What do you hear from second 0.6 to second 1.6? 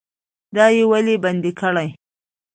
یې ولې بندي